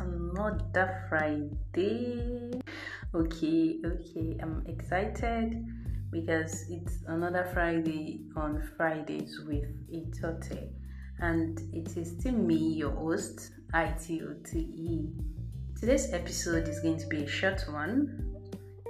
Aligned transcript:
another 0.00 1.04
Friday. 1.08 2.50
Okay, 3.14 3.78
okay, 3.84 4.38
I'm 4.40 4.64
excited 4.66 5.66
because 6.10 6.64
it's 6.70 7.02
another 7.08 7.48
Friday 7.52 8.22
on 8.36 8.62
Fridays 8.76 9.38
with 9.46 9.68
Itote, 9.92 10.70
and 11.18 11.60
it 11.74 11.94
is 11.96 12.16
still 12.18 12.32
me, 12.32 12.56
your 12.56 12.92
host, 12.92 13.52
ITOTE. 13.74 15.12
Today's 15.78 16.12
episode 16.12 16.66
is 16.66 16.80
going 16.80 16.98
to 16.98 17.06
be 17.08 17.24
a 17.24 17.28
short 17.28 17.62
one, 17.70 18.34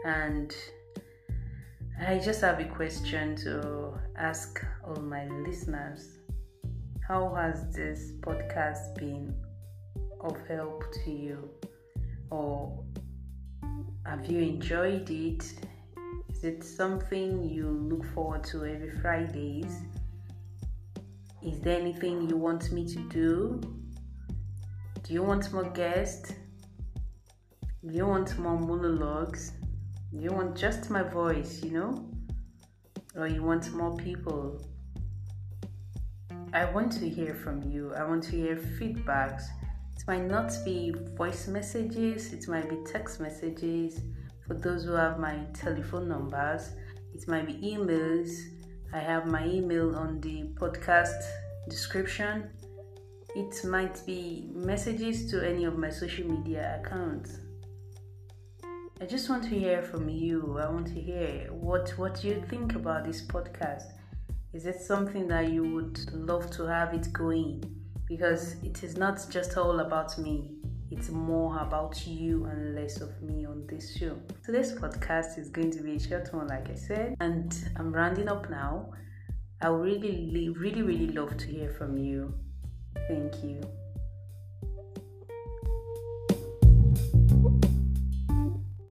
and 0.04 0.54
I 2.00 2.18
just 2.20 2.42
have 2.42 2.60
a 2.60 2.64
question 2.64 3.34
to 3.36 3.94
ask 4.16 4.64
all 4.86 5.02
my 5.02 5.26
listeners. 5.46 6.18
How 7.08 7.34
has 7.34 7.74
this 7.74 8.12
podcast 8.20 8.94
been 8.94 9.34
of 10.22 10.36
help 10.48 10.84
to 11.04 11.10
you? 11.10 11.50
Or 12.30 12.84
have 14.06 14.26
you 14.26 14.40
enjoyed 14.40 15.10
it? 15.10 15.44
Is 16.28 16.44
it 16.44 16.64
something 16.64 17.48
you 17.48 17.66
look 17.68 18.04
forward 18.14 18.44
to 18.44 18.64
every 18.64 18.90
Fridays? 19.00 19.82
Is 21.42 21.60
there 21.60 21.78
anything 21.78 22.28
you 22.28 22.36
want 22.36 22.70
me 22.72 22.86
to 22.86 22.98
do? 23.08 23.60
Do 25.02 25.14
you 25.14 25.22
want 25.22 25.52
more 25.52 25.70
guests? 25.70 26.32
Do 27.84 27.94
you 27.94 28.06
want 28.06 28.38
more 28.38 28.58
monologues? 28.58 29.52
Do 30.12 30.18
you 30.20 30.30
want 30.30 30.56
just 30.56 30.90
my 30.90 31.02
voice, 31.02 31.62
you 31.62 31.70
know? 31.70 32.10
Or 33.16 33.26
you 33.26 33.42
want 33.42 33.72
more 33.72 33.96
people? 33.96 34.60
I 36.52 36.64
want 36.66 36.92
to 36.92 37.08
hear 37.08 37.34
from 37.34 37.62
you. 37.62 37.94
I 37.94 38.04
want 38.04 38.24
to 38.24 38.32
hear 38.32 38.56
feedbacks. 38.56 39.44
It 40.00 40.06
might 40.08 40.26
not 40.26 40.50
be 40.64 40.94
voice 41.14 41.46
messages, 41.46 42.32
it 42.32 42.48
might 42.48 42.70
be 42.70 42.78
text 42.90 43.20
messages 43.20 44.00
for 44.46 44.54
those 44.54 44.84
who 44.84 44.92
have 44.92 45.18
my 45.18 45.44
telephone 45.52 46.08
numbers. 46.08 46.70
It 47.12 47.28
might 47.28 47.46
be 47.46 47.52
emails. 47.54 48.30
I 48.94 48.98
have 48.98 49.26
my 49.26 49.46
email 49.46 49.94
on 49.94 50.18
the 50.22 50.44
podcast 50.54 51.22
description. 51.68 52.48
It 53.36 53.62
might 53.66 54.00
be 54.06 54.48
messages 54.54 55.30
to 55.32 55.46
any 55.46 55.64
of 55.64 55.76
my 55.76 55.90
social 55.90 56.26
media 56.26 56.80
accounts. 56.82 57.36
I 59.02 59.04
just 59.04 59.28
want 59.28 59.42
to 59.44 59.50
hear 59.50 59.82
from 59.82 60.08
you. 60.08 60.58
I 60.58 60.70
want 60.70 60.86
to 60.86 61.00
hear 61.00 61.48
what 61.50 61.90
what 61.98 62.24
you 62.24 62.42
think 62.48 62.74
about 62.74 63.04
this 63.04 63.20
podcast. 63.26 63.92
Is 64.54 64.64
it 64.64 64.80
something 64.80 65.28
that 65.28 65.50
you 65.50 65.62
would 65.74 66.10
love 66.14 66.50
to 66.52 66.64
have 66.64 66.94
it 66.94 67.12
going? 67.12 67.79
Because 68.10 68.56
it 68.64 68.82
is 68.82 68.96
not 68.96 69.24
just 69.30 69.56
all 69.56 69.78
about 69.78 70.18
me. 70.18 70.50
It's 70.90 71.10
more 71.10 71.56
about 71.60 72.04
you 72.08 72.44
and 72.46 72.74
less 72.74 73.00
of 73.00 73.22
me 73.22 73.46
on 73.46 73.68
this 73.68 73.96
show. 73.96 74.18
Today's 74.44 74.72
podcast 74.72 75.38
is 75.38 75.48
going 75.48 75.70
to 75.70 75.80
be 75.80 75.94
a 75.94 76.00
short 76.00 76.34
one, 76.34 76.48
like 76.48 76.68
I 76.68 76.74
said, 76.74 77.14
and 77.20 77.54
I'm 77.76 77.92
rounding 77.92 78.28
up 78.28 78.50
now. 78.50 78.90
I 79.62 79.68
really, 79.68 80.52
really, 80.58 80.82
really 80.82 81.06
love 81.06 81.36
to 81.36 81.46
hear 81.46 81.70
from 81.70 81.96
you. 81.96 82.34
Thank 83.06 83.44
you. 83.44 83.60